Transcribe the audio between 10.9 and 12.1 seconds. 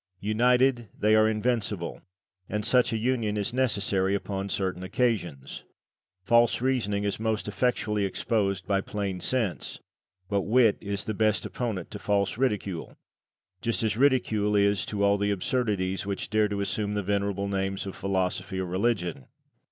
the best opponent to